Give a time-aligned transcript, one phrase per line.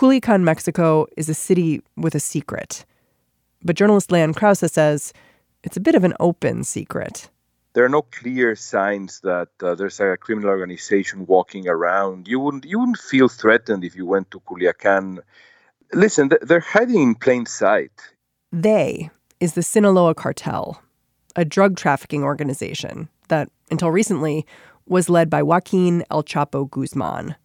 [0.00, 2.86] Culiacan, Mexico is a city with a secret.
[3.62, 5.12] But journalist Leon Krauze says
[5.62, 7.28] it's a bit of an open secret.
[7.74, 12.28] There are no clear signs that uh, there's a criminal organization walking around.
[12.28, 15.18] You wouldn't you wouldn't feel threatened if you went to Culiacan.
[15.92, 17.92] Listen, they're hiding in plain sight.
[18.50, 20.80] They is the Sinaloa cartel,
[21.36, 24.46] a drug trafficking organization that, until recently,
[24.86, 27.36] was led by Joaquin El Chapo Guzman.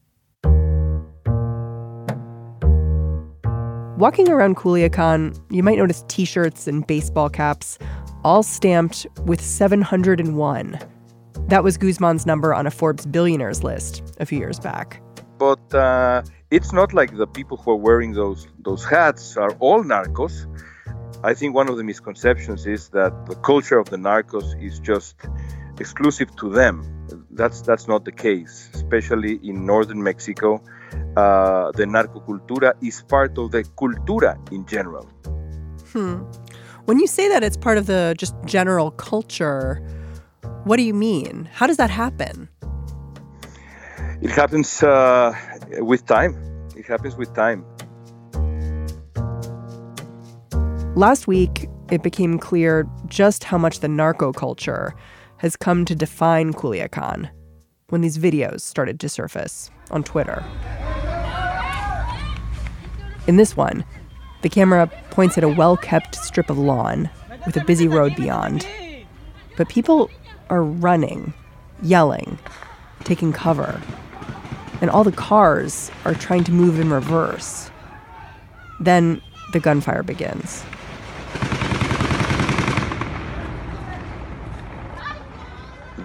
[3.97, 7.79] Walking around Culiacan, you might notice t shirts and baseball caps,
[8.25, 10.79] all stamped with 701.
[11.47, 15.01] That was Guzman's number on a Forbes billionaires list a few years back.
[15.37, 19.81] But uh, it's not like the people who are wearing those, those hats are all
[19.81, 20.45] narcos.
[21.23, 25.15] I think one of the misconceptions is that the culture of the narcos is just
[25.79, 27.24] exclusive to them.
[27.35, 30.61] That's that's not the case, especially in northern Mexico.
[31.17, 35.05] Uh, the narcocultura is part of the cultura in general.
[35.91, 36.23] Hmm.
[36.85, 39.81] When you say that it's part of the just general culture,
[40.63, 41.49] what do you mean?
[41.51, 42.47] How does that happen?
[44.21, 45.35] It happens uh,
[45.79, 46.33] with time.
[46.77, 47.65] It happens with time.
[50.95, 54.95] Last week, it became clear just how much the narco culture
[55.45, 57.29] has come to define Culiacan
[57.89, 60.43] when these videos started to surface on Twitter.
[63.27, 63.85] In this one,
[64.41, 67.11] the camera points at a well kept strip of lawn
[67.45, 68.67] with a busy road beyond.
[69.55, 70.09] But people
[70.49, 71.31] are running,
[71.83, 72.39] yelling,
[73.03, 73.79] taking cover.
[74.81, 77.69] And all the cars are trying to move in reverse.
[78.79, 79.21] Then
[79.53, 80.63] the gunfire begins.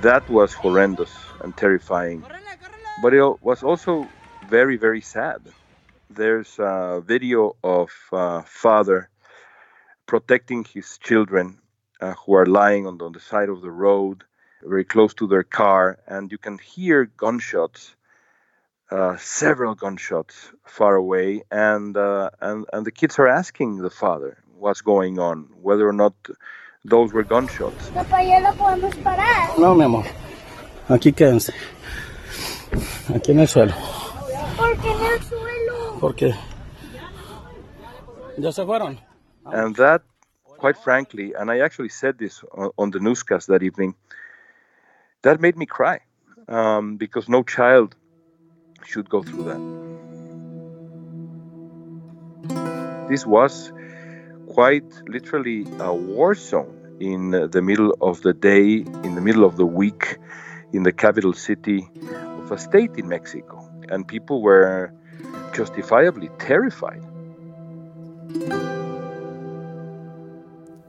[0.03, 1.13] That was horrendous
[1.43, 2.25] and terrifying.
[3.03, 4.09] But it was also
[4.49, 5.41] very, very sad.
[6.09, 9.11] There's a video of a father
[10.07, 11.59] protecting his children
[12.01, 14.25] uh, who are lying on the, on the side of the road,
[14.63, 17.95] very close to their car, and you can hear gunshots,
[18.91, 24.39] uh, several gunshots far away, and, uh, and and the kids are asking the father
[24.59, 26.15] what's going on, whether or not
[26.85, 27.91] those were gunshots.
[27.91, 29.59] Papá, ya la podemos parar.
[29.59, 30.05] No, mi amor.
[30.89, 31.53] Aquí quédense.
[33.15, 33.73] Aquí en el suelo.
[34.57, 35.99] ¿Por qué en el suelo?
[36.01, 36.35] Porque
[38.39, 38.99] ya se fueron.
[39.45, 40.03] And that,
[40.59, 43.95] quite frankly, and I actually said this on, on the newscast that evening,
[45.23, 46.01] that made me cry
[46.49, 47.95] um, because no child
[48.85, 49.61] should go through that.
[53.09, 53.73] This was
[54.51, 59.57] quite literally a war zone in the middle of the day, in the middle of
[59.57, 60.19] the week,
[60.73, 61.89] in the capital city
[62.39, 63.67] of a state in Mexico.
[63.89, 64.93] And people were
[65.53, 67.03] justifiably terrified.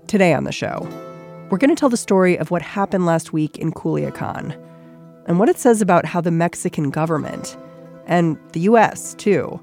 [0.08, 0.88] Today on the show,
[1.50, 4.58] we're going to tell the story of what happened last week in Culiacan
[5.28, 7.56] and what it says about how the Mexican government
[8.08, 9.62] and the U.S., too,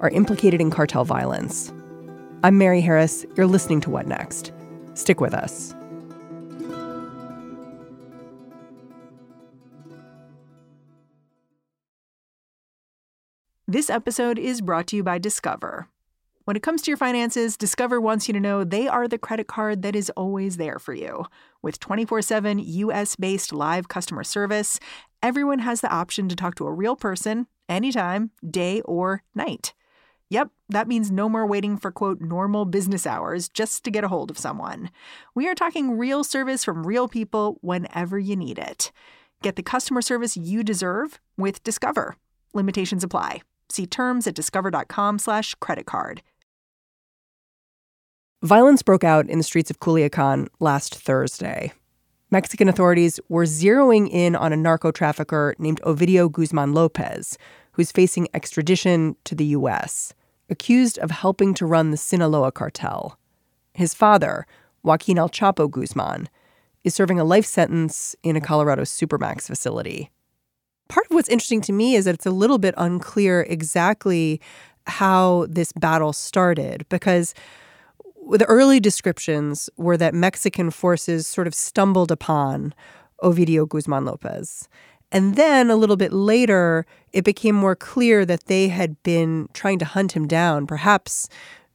[0.00, 1.72] are implicated in cartel violence.
[2.42, 3.24] I'm Mary Harris.
[3.34, 4.52] You're listening to What Next?
[4.92, 5.74] Stick with us.
[13.66, 15.88] This episode is brought to you by Discover.
[16.44, 19.48] When it comes to your finances, Discover wants you to know they are the credit
[19.48, 21.24] card that is always there for you.
[21.62, 24.78] With 24 7 US based live customer service,
[25.22, 29.72] everyone has the option to talk to a real person anytime, day or night.
[30.28, 34.08] Yep, that means no more waiting for quote normal business hours just to get a
[34.08, 34.90] hold of someone.
[35.34, 38.90] We are talking real service from real people whenever you need it.
[39.42, 42.16] Get the customer service you deserve with Discover.
[42.54, 43.42] Limitations apply.
[43.68, 46.22] See terms at discover.com/slash credit card.
[48.42, 51.72] Violence broke out in the streets of Culiacan last Thursday.
[52.30, 57.38] Mexican authorities were zeroing in on a narco trafficker named Ovidio Guzman Lopez,
[57.72, 60.12] who's facing extradition to the U.S.,
[60.48, 63.18] accused of helping to run the Sinaloa cartel.
[63.74, 64.46] His father,
[64.82, 66.28] Joaquin El Chapo Guzman,
[66.84, 70.10] is serving a life sentence in a Colorado Supermax facility.
[70.88, 74.40] Part of what's interesting to me is that it's a little bit unclear exactly
[74.86, 77.34] how this battle started because
[78.30, 82.72] the early descriptions were that Mexican forces sort of stumbled upon
[83.22, 84.68] Ovidio Guzman Lopez.
[85.12, 89.78] And then a little bit later, it became more clear that they had been trying
[89.78, 91.28] to hunt him down, perhaps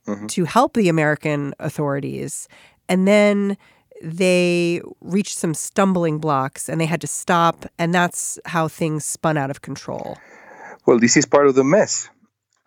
[0.05, 0.27] mm-hmm.
[0.27, 2.47] to help the American authorities.
[2.89, 3.57] And then
[4.01, 7.65] they reached some stumbling blocks and they had to stop.
[7.77, 10.17] And that's how things spun out of control.
[10.85, 12.09] Well, this is part of the mess.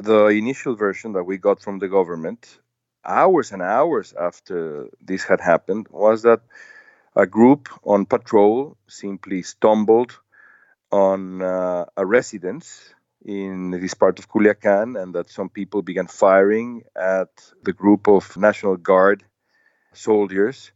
[0.02, 2.58] The initial version that we got from the government,
[3.04, 6.40] hours and hours after this had happened, was that
[7.16, 10.18] a group on patrol simply stumbled
[10.94, 12.94] on uh, a residence
[13.24, 17.30] in this part of Culiacan, and that some people began firing at
[17.64, 19.24] the group of National Guard
[19.92, 20.70] soldiers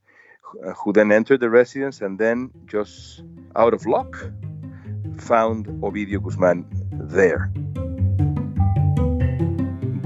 [0.65, 3.23] uh, who then entered the residence and then, just
[3.55, 4.17] out of luck,
[5.19, 7.53] found Ovidio Guzman there.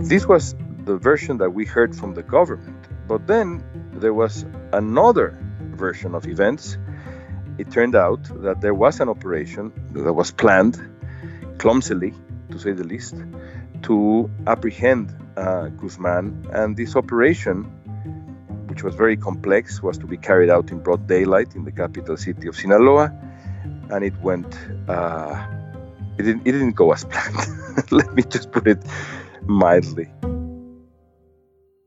[0.08, 0.54] This was
[0.84, 2.82] the version that we heard from the government.
[3.08, 5.38] But then there was another
[5.76, 6.76] version of events.
[7.58, 10.80] It turned out that there was an operation that was planned
[11.58, 12.14] clumsily,
[12.50, 13.14] to say the least,
[13.82, 16.48] to apprehend uh, Guzman.
[16.52, 17.70] And this operation
[18.72, 22.16] which was very complex, was to be carried out in broad daylight in the capital
[22.16, 23.12] city of Sinaloa,
[23.90, 24.50] and it went.
[24.88, 25.46] Uh,
[26.18, 27.92] it didn't, it didn't go as planned.
[27.92, 28.82] Let me just put it
[29.42, 30.10] mildly.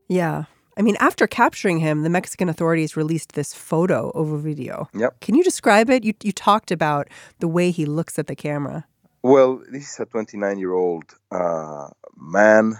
[0.06, 0.44] Yeah.
[0.76, 4.88] I mean, after capturing him, the Mexican authorities released this photo of Ovidio.
[4.94, 5.20] Yep.
[5.20, 6.04] Can you describe it?
[6.04, 7.08] You, you talked about
[7.38, 8.84] the way he looks at the camera.
[9.22, 12.78] Well, this is a 29 year old uh, man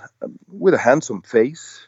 [0.49, 1.87] with a handsome face,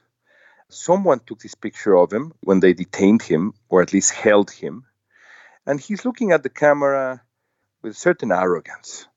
[0.70, 4.84] Someone took this picture of him when they detained him, or at least held him.
[5.64, 7.22] And he's looking at the camera
[7.80, 9.08] with certain arrogance.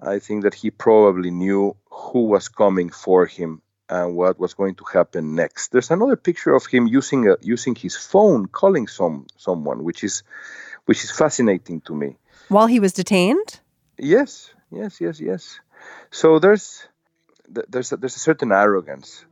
[0.00, 4.74] I think that he probably knew who was coming for him and what was going
[4.76, 5.72] to happen next.
[5.72, 10.22] There's another picture of him using a, using his phone, calling some someone, which is
[10.86, 12.16] which is fascinating to me.
[12.48, 13.60] While he was detained.
[13.98, 15.60] Yes, yes, yes, yes.
[16.10, 16.88] So there's
[17.72, 19.26] there's a, there's a certain arrogance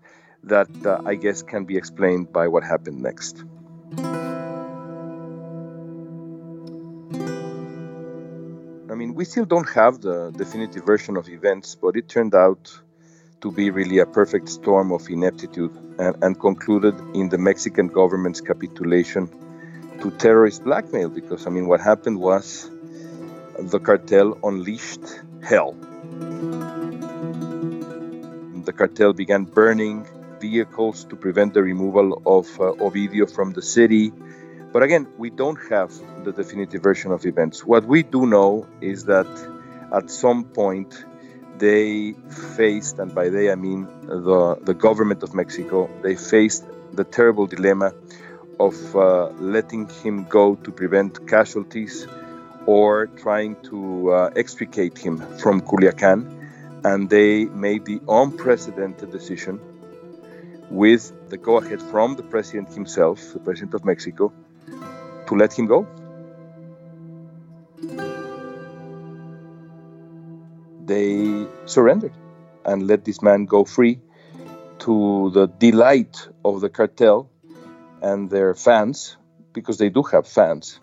[0.45, 3.45] that uh, I guess can be explained by what happened next.
[8.93, 12.62] I mean, we still don't have the definitive version of events, but it turned out
[13.41, 18.41] to be really a perfect storm of ineptitude and, and concluded in the Mexican government's
[18.41, 19.29] capitulation
[20.01, 21.09] to terrorist blackmail.
[21.09, 22.71] Because, I mean, what happened was
[23.59, 25.73] the cartel unleashed hell.
[28.65, 30.07] The cartel began burning
[30.41, 34.13] vehicles to prevent the removal of uh, Ovidio from the city.
[34.73, 35.93] But again, we don't have
[36.25, 37.65] the definitive version of events.
[37.65, 39.27] What we do know is that
[39.93, 41.05] at some point
[41.61, 42.15] they
[42.57, 47.47] faced, and by they I mean the, the government of Mexico, they faced the terrible
[47.47, 47.93] dilemma
[48.59, 52.07] of uh, letting him go to prevent casualties
[52.67, 56.39] or trying to uh, extricate him from Culiacan.
[56.83, 59.61] And they made the unprecedented decision
[60.71, 64.33] with the go ahead from the president himself, the president of Mexico,
[65.27, 65.87] to let him go.
[70.91, 72.12] They surrendered
[72.64, 74.00] and let this man go free
[74.81, 77.31] to the delight of the cartel
[78.03, 79.17] and their fans,
[79.53, 80.81] because they do have fans,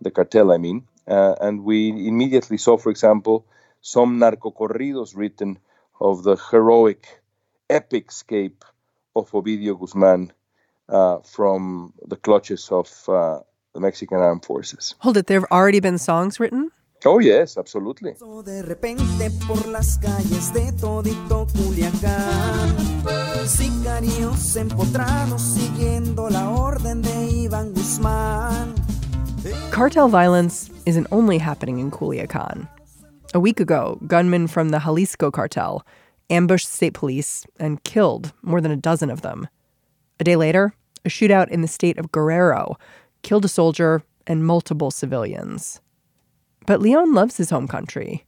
[0.00, 0.88] the cartel, I mean.
[1.06, 3.44] Uh, and we immediately saw, for example,
[3.82, 5.58] some narco corridos written
[6.00, 7.20] of the heroic,
[7.68, 8.64] epic escape
[9.14, 10.32] of Ovidio Guzman
[10.88, 13.40] uh, from the clutches of uh,
[13.74, 14.94] the Mexican armed forces.
[15.00, 16.71] Hold it, there have already been songs written?
[17.04, 18.14] Oh, yes, absolutely.
[29.72, 32.68] Cartel violence isn't only happening in Culiacan.
[33.34, 35.84] A week ago, gunmen from the Jalisco cartel
[36.30, 39.48] ambushed state police and killed more than a dozen of them.
[40.20, 40.72] A day later,
[41.04, 42.78] a shootout in the state of Guerrero
[43.22, 45.80] killed a soldier and multiple civilians.
[46.66, 48.24] But Leon loves his home country.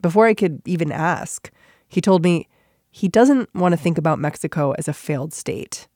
[0.00, 1.50] Before I could even ask,
[1.88, 2.48] he told me
[2.90, 5.86] he doesn't want to think about Mexico as a failed state.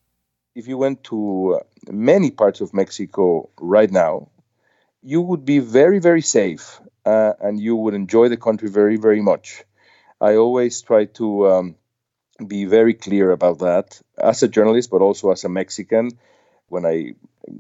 [0.55, 4.29] If you went to uh, many parts of Mexico right now,
[5.03, 9.21] you would be very, very safe uh, and you would enjoy the country very, very
[9.21, 9.65] much.
[10.21, 11.75] I always try to um,
[12.47, 16.11] be very clear about that as a journalist, but also as a Mexican.
[16.69, 17.15] When I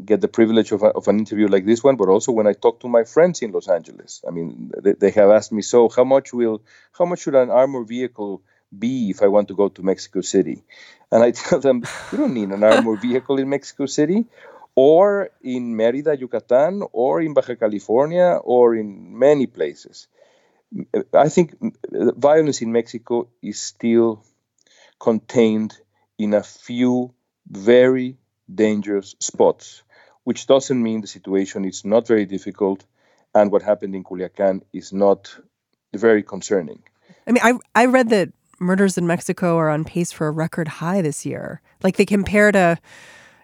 [0.05, 2.53] get the privilege of, a, of an interview like this one, but also when I
[2.53, 4.23] talk to my friends in Los Angeles.
[4.26, 6.62] I mean, they, they have asked me, so how much will,
[6.93, 8.43] how much should an armored vehicle
[8.76, 10.62] be if I want to go to Mexico City?
[11.12, 14.25] And I tell them, you don't need an armored vehicle in Mexico City,
[14.76, 20.09] or in Merida, Yucatan, or in Baja California, or in many places.
[21.12, 21.55] I think
[21.93, 24.25] violence in Mexico is still
[24.99, 25.76] contained
[26.19, 27.14] in a few
[27.47, 28.17] very
[28.53, 29.83] dangerous spots,
[30.25, 32.85] which doesn't mean the situation is not very difficult
[33.35, 35.37] and what happened in Culiacan is not
[35.93, 36.83] very concerning.
[37.27, 40.69] I mean, I I read that murders in Mexico are on pace for a record
[40.69, 41.61] high this year.
[41.83, 42.79] Like they compare to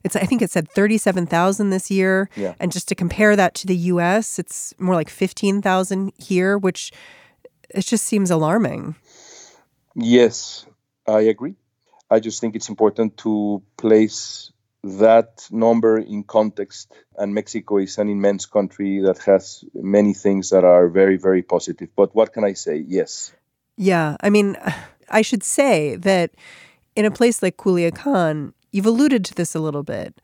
[0.04, 2.54] it's I think it said 37,000 this year yeah.
[2.58, 6.92] and just to compare that to the US, it's more like 15,000 here, which
[7.68, 8.96] it just seems alarming.
[9.94, 10.64] Yes,
[11.06, 11.56] I agree.
[12.10, 16.92] I just think it's important to place that number in context.
[17.16, 21.88] And Mexico is an immense country that has many things that are very, very positive.
[21.94, 22.76] But what can I say?
[22.76, 23.32] Yes.
[23.76, 24.16] Yeah.
[24.20, 24.56] I mean,
[25.10, 26.30] I should say that
[26.94, 30.20] in a place like Culiacan, you've alluded to this a little bit.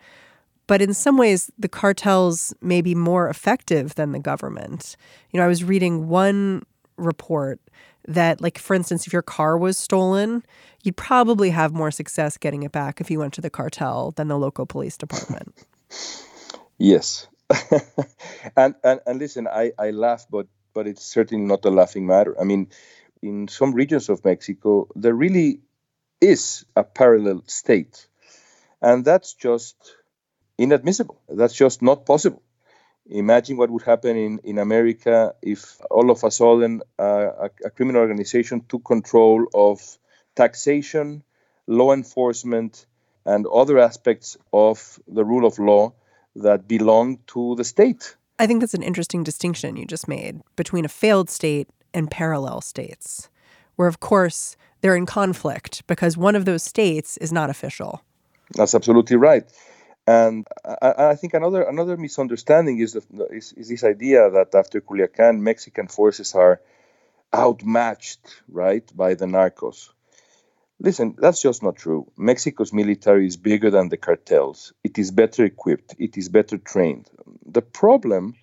[0.66, 4.96] But in some ways, the cartels may be more effective than the government.
[5.30, 6.64] You know, I was reading one
[6.96, 7.60] report
[8.06, 10.44] that, like, for instance, if your car was stolen,
[10.82, 14.28] you'd probably have more success getting it back if you went to the cartel than
[14.28, 15.54] the local police department.
[16.78, 17.26] yes.
[18.56, 22.38] and, and and listen, I, I laugh, but but it's certainly not a laughing matter.
[22.40, 22.68] I mean,
[23.22, 25.60] in some regions of Mexico, there really
[26.20, 28.06] is a parallel state.
[28.82, 29.76] And that's just
[30.58, 31.20] inadmissible.
[31.28, 32.42] That's just not possible.
[33.10, 37.70] Imagine what would happen in, in America if all of a sudden uh, a, a
[37.70, 39.80] criminal organization took control of
[40.34, 41.22] taxation,
[41.66, 42.86] law enforcement,
[43.24, 45.92] and other aspects of the rule of law
[46.36, 48.16] that belong to the state.
[48.38, 52.60] I think that's an interesting distinction you just made between a failed state and parallel
[52.60, 53.28] states,
[53.76, 58.02] where, of course, they're in conflict because one of those states is not official.
[58.54, 59.44] That's absolutely right.
[60.06, 64.80] And I, I, think another another misunderstanding is, the, is, is this idea that after
[64.80, 66.60] Culiacan, Mexican forces are
[67.34, 69.90] outmatched, right, by the narcos.
[70.78, 72.06] Listen, that's just not true.
[72.16, 74.72] Mexico's military is bigger than the cartels.
[74.84, 75.96] It is better equipped.
[75.98, 77.10] It is better trained.
[77.44, 78.34] The problem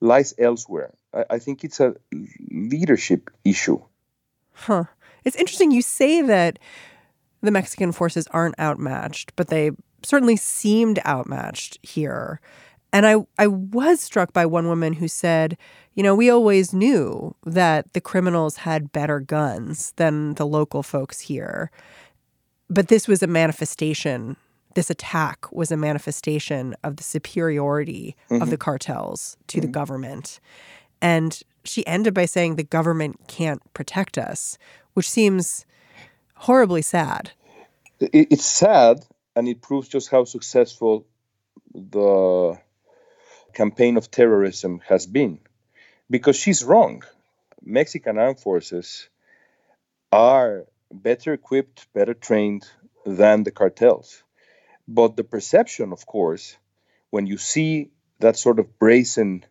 [0.00, 0.92] lies elsewhere.
[1.12, 1.96] I, I think it's a
[2.50, 3.80] leadership issue.
[4.52, 4.84] Huh.
[5.24, 6.58] It's interesting you say that
[7.42, 9.70] the Mexican forces aren't outmatched, but they
[10.02, 12.40] certainly seemed outmatched here.
[12.92, 15.56] And I, I was struck by one woman who said,
[15.94, 21.20] you know, we always knew that the criminals had better guns than the local folks
[21.20, 21.70] here.
[22.68, 24.36] But this was a manifestation,
[24.74, 28.42] this attack was a manifestation of the superiority mm-hmm.
[28.42, 29.66] of the cartels to mm-hmm.
[29.66, 30.40] the government.
[31.02, 34.58] And she ended by saying the government can't protect us,
[34.94, 35.66] which seems
[36.36, 37.32] horribly sad.
[38.00, 39.04] It's sad,
[39.36, 41.06] and it proves just how successful
[41.74, 42.58] the
[43.52, 45.40] campaign of terrorism has been.
[46.08, 47.02] Because she's wrong.
[47.62, 49.08] Mexican armed forces
[50.12, 52.68] are better equipped, better trained
[53.06, 54.22] than the cartels.
[54.88, 56.56] But the perception, of course,
[57.10, 59.44] when you see that sort of brazen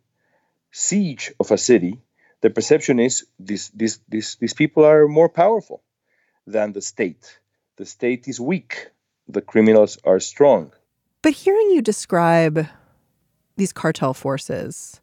[0.71, 2.01] siege of a city,
[2.41, 5.81] the perception is these, these, these, these people are more powerful
[6.45, 7.39] than the state.
[7.77, 8.89] The state is weak,
[9.29, 10.73] the criminals are strong.
[11.21, 12.67] But hearing you describe
[13.55, 14.99] these cartel forces,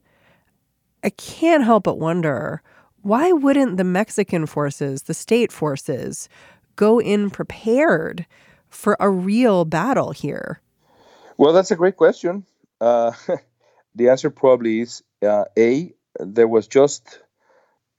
[1.04, 2.62] I can't help but wonder
[3.02, 6.28] why wouldn't the Mexican forces, the state forces,
[6.74, 8.26] go in prepared
[8.68, 10.60] for a real battle here?
[11.36, 12.44] Well, that's a great question.
[12.80, 13.12] Uh,
[13.94, 17.20] the answer probably is uh, A, there was just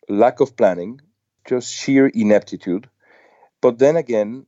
[0.10, 1.00] lack of planning,
[1.48, 2.90] just sheer ineptitude.
[3.62, 4.46] But then again,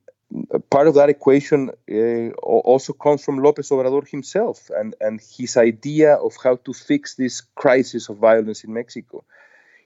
[0.70, 6.14] part of that equation uh, also comes from Lopez Obrador himself and, and his idea
[6.14, 9.24] of how to fix this crisis of violence in Mexico.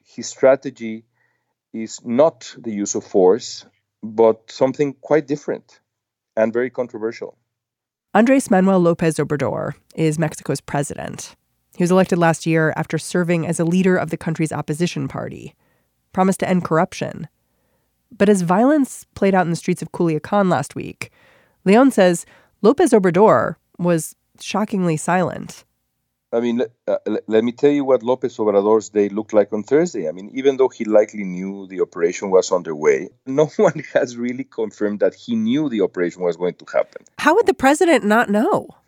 [0.04, 1.04] His strategy
[1.72, 3.64] is not the use of force,
[4.02, 5.80] but something quite different
[6.36, 7.36] and very controversial.
[8.12, 11.34] Andres Manuel Lopez Obrador is Mexico's president.
[11.76, 15.54] He was elected last year after serving as a leader of the country's opposition party,
[16.12, 17.28] promised to end corruption
[18.16, 21.10] but as violence played out in the streets of Culiacan last week,
[21.64, 22.26] Leon says
[22.62, 25.64] Lopez Obrador was shockingly silent.
[26.32, 26.96] I mean, uh,
[27.28, 30.08] let me tell you what Lopez Obrador's day looked like on Thursday.
[30.08, 34.42] I mean, even though he likely knew the operation was underway, no one has really
[34.42, 37.02] confirmed that he knew the operation was going to happen.
[37.18, 38.68] How would the president not know?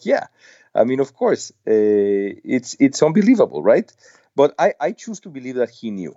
[0.00, 0.28] Yeah.
[0.74, 3.92] I mean, of course, uh, it's it's unbelievable, right?
[4.34, 6.16] But I, I choose to believe that he knew.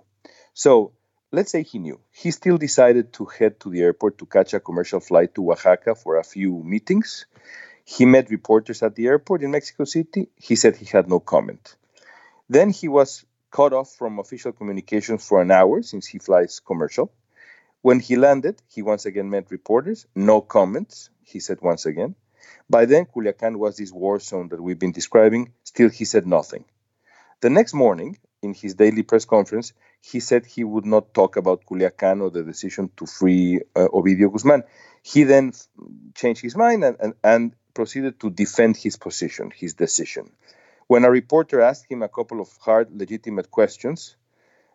[0.54, 0.92] So
[1.32, 2.00] let's say he knew.
[2.10, 5.94] He still decided to head to the airport to catch a commercial flight to Oaxaca
[5.94, 7.26] for a few meetings.
[7.84, 10.28] He met reporters at the airport in Mexico City.
[10.36, 11.76] He said he had no comment.
[12.48, 17.12] Then he was cut off from official communications for an hour since he flies commercial.
[17.80, 20.06] When he landed, he once again met reporters.
[20.14, 22.14] No comments, he said once again.
[22.68, 25.52] By then, Culiacan was this war zone that we've been describing.
[25.64, 26.64] Still, he said nothing.
[27.40, 31.64] The next morning, in his daily press conference, he said he would not talk about
[31.66, 34.62] Culiacan or the decision to free uh, Ovidio Guzman.
[35.02, 35.52] He then
[36.14, 40.32] changed his mind and, and, and proceeded to defend his position, his decision.
[40.86, 44.16] When a reporter asked him a couple of hard, legitimate questions,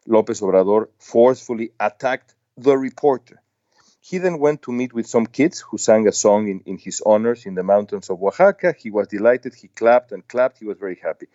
[0.06, 3.42] Lopez Obrador forcefully attacked the reporter.
[4.02, 7.02] He then went to meet with some kids who sang a song in, in his
[7.06, 8.76] honors in the mountains of Oaxaca.
[8.78, 9.56] He was delighted.
[9.56, 10.60] He clapped and clapped.
[10.60, 11.28] He was very happy.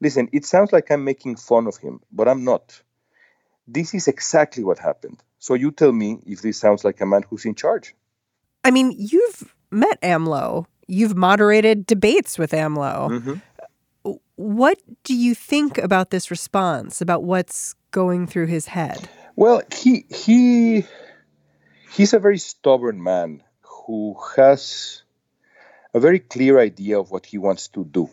[0.00, 2.82] Listen, it sounds like I'm making fun of him, but I'm not.
[3.66, 5.22] This is exactly what happened.
[5.38, 7.94] So you tell me if this sounds like a man who's in charge.
[8.62, 13.10] I mean, you've met AMLO, you've moderated debates with AMLO.
[13.10, 14.12] Mm-hmm.
[14.36, 19.08] What do you think about this response, about what's going through his head?
[19.36, 20.84] Well, he he
[21.92, 25.02] he's a very stubborn man who has
[25.92, 28.10] a very clear idea of what he wants to do.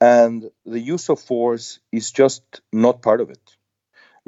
[0.00, 3.56] And the use of force is just not part of it.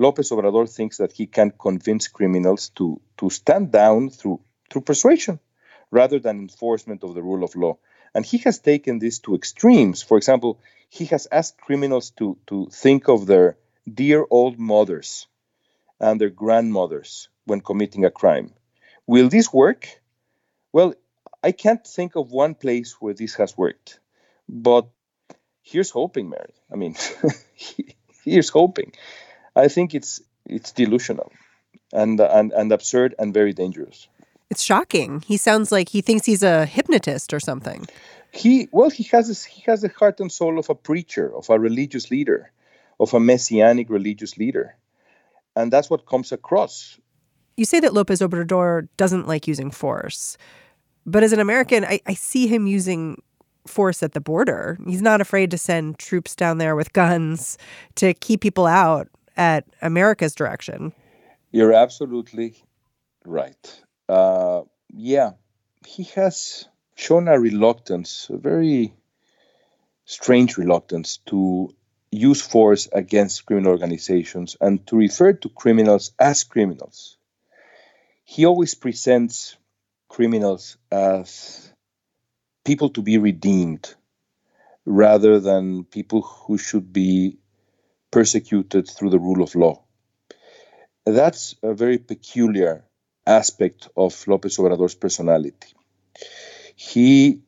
[0.00, 4.40] Lopez Obrador thinks that he can convince criminals to, to stand down through,
[4.70, 5.38] through persuasion
[5.90, 7.76] rather than enforcement of the rule of law.
[8.14, 10.02] And he has taken this to extremes.
[10.02, 13.58] For example, he has asked criminals to, to think of their
[13.92, 15.26] dear old mothers
[16.00, 18.54] and their grandmothers when committing a crime.
[19.06, 19.86] Will this work?
[20.72, 20.94] Well,
[21.42, 24.00] I can't think of one place where this has worked.
[24.48, 24.88] But
[25.62, 26.54] here's hoping, Mary.
[26.72, 26.96] I mean,
[28.24, 28.92] here's hoping.
[29.60, 31.30] I think it's it's delusional
[31.92, 34.08] and and and absurd and very dangerous.
[34.50, 35.22] It's shocking.
[35.26, 37.86] He sounds like he thinks he's a hypnotist or something.
[38.32, 41.50] He well, he has a, he has the heart and soul of a preacher, of
[41.50, 42.50] a religious leader,
[42.98, 44.76] of a messianic religious leader,
[45.54, 46.98] and that's what comes across.
[47.56, 50.38] You say that Lopez Obrador doesn't like using force,
[51.04, 53.22] but as an American, I, I see him using
[53.66, 54.78] force at the border.
[54.86, 57.58] He's not afraid to send troops down there with guns
[57.96, 59.08] to keep people out
[59.40, 60.92] at America's direction.
[61.50, 62.62] You're absolutely
[63.24, 63.82] right.
[64.06, 65.30] Uh, yeah,
[65.86, 68.92] he has shown a reluctance, a very
[70.04, 71.74] strange reluctance to
[72.12, 77.16] use force against criminal organizations and to refer to criminals as criminals.
[78.24, 79.56] He always presents
[80.10, 81.72] criminals as
[82.66, 83.94] people to be redeemed
[84.84, 87.39] rather than people who should be
[88.10, 89.82] persecuted through the rule of law.
[91.06, 92.84] That's a very peculiar
[93.26, 95.74] aspect of Lopez Obrador's personality.
[96.76, 97.42] He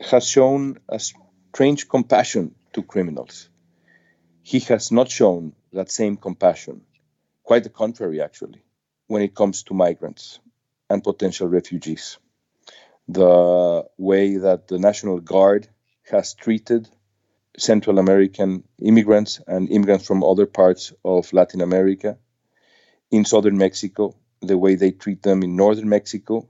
[0.00, 3.48] has shown a strange compassion to criminals.
[4.42, 6.82] He has not shown that same compassion,
[7.42, 8.62] quite the contrary, actually,
[9.08, 10.40] when it comes to migrants
[10.88, 12.18] and potential refugees.
[13.08, 15.68] The way that the National Guard
[16.10, 16.88] has treated
[17.58, 22.18] Central American immigrants and immigrants from other parts of Latin America
[23.10, 26.48] in southern Mexico, the way they treat them in northern Mexico,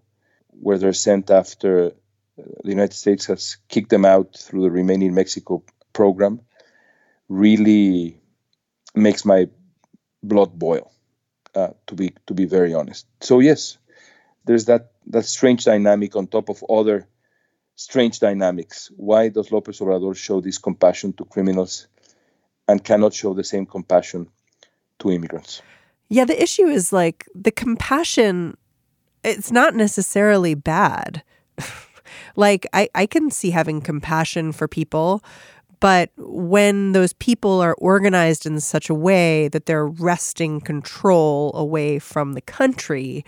[0.51, 1.93] where they're sent after
[2.37, 6.41] the United States has kicked them out through the Remain in Mexico program,
[7.29, 8.21] really
[8.95, 9.49] makes my
[10.23, 10.93] blood boil.
[11.57, 13.07] Uh, to be to be very honest.
[13.23, 13.79] So yes,
[14.45, 17.09] there's that that strange dynamic on top of other
[17.77, 18.91] strange dynamics.
[18.97, 21.87] Why does Lopez Obrador show this compassion to criminals
[22.67, 24.29] and cannot show the same compassion
[24.99, 25.63] to immigrants?
[26.09, 28.57] Yeah, the issue is like the compassion,
[29.23, 31.23] it's not necessarily bad.
[32.37, 35.23] like, I, I can see having compassion for people,
[35.79, 41.99] but when those people are organized in such a way that they're wresting control away
[41.99, 43.25] from the country,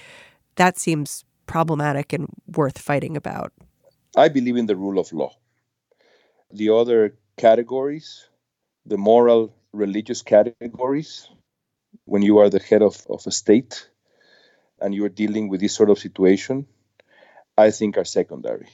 [0.57, 3.53] that seems problematic and worth fighting about.
[4.19, 5.33] I believe in the rule of law.
[6.51, 8.29] The other categories,
[8.85, 11.29] the moral, religious categories,
[12.05, 13.89] when you are the head of, of a state
[14.81, 16.67] and you are dealing with this sort of situation,
[17.57, 18.69] I think are secondary.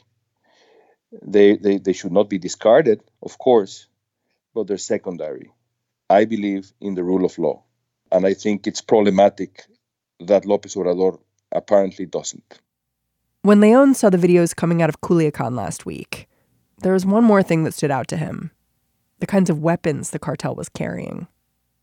[1.22, 3.86] They, they, they should not be discarded, of course,
[4.54, 5.50] but they're secondary.
[6.08, 7.64] I believe in the rule of law.
[8.10, 9.66] And I think it's problematic
[10.20, 11.20] that Lopez Obrador
[11.52, 12.60] apparently doesn't.
[13.44, 16.30] When Leon saw the videos coming out of Culiacan last week,
[16.78, 18.52] there was one more thing that stood out to him
[19.20, 21.26] the kinds of weapons the cartel was carrying.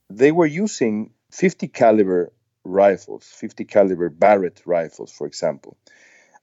[0.10, 5.78] They were using 50 caliber rifles, 50 caliber Barrett rifles, for example.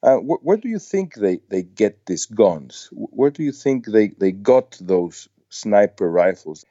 [0.04, 2.88] Uh, wh- where do you think they, they get these guns?
[2.92, 6.64] Where do you think they, they got those sniper rifles?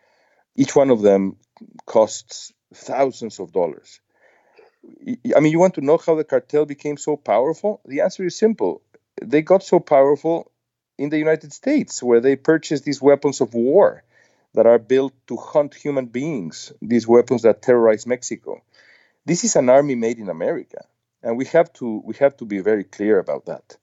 [0.55, 1.35] Each one of them
[1.85, 3.99] costs thousands of dollars.
[5.35, 7.81] I mean, you want to know how the cartel became so powerful?
[7.85, 8.81] The answer is simple.
[9.21, 10.51] They got so powerful
[10.97, 14.03] in the United States, where they purchased these weapons of war
[14.53, 18.63] that are built to hunt human beings, these weapons that terrorize Mexico.
[19.25, 20.85] This is an army made in America,
[21.21, 23.77] and we have to we have to be very clear about that,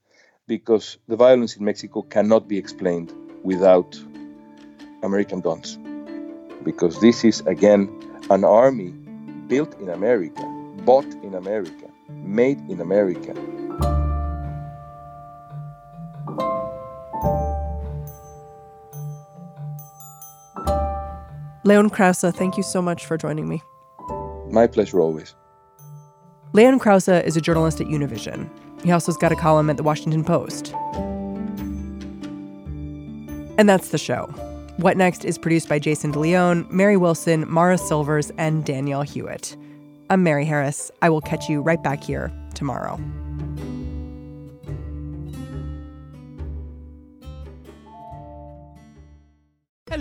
[0.46, 3.12] because the violence in Mexico cannot be explained
[3.42, 3.96] without
[5.02, 5.78] American guns,
[6.64, 7.88] because this is again
[8.30, 8.90] an army
[9.48, 10.42] built in America,
[10.84, 13.34] bought in America, made in America,
[21.66, 23.62] Leon Krauze, thank you so much for joining me.
[24.50, 25.34] My pleasure always.
[26.52, 28.50] Leon Krauze is a journalist at Univision.
[28.82, 30.74] He also's got a column at the Washington Post.
[33.56, 34.26] And that's the show.
[34.76, 39.56] What Next is produced by Jason DeLeon, Mary Wilson, Mara Silvers, and Danielle Hewitt.
[40.10, 40.90] I'm Mary Harris.
[41.00, 42.98] I will catch you right back here tomorrow.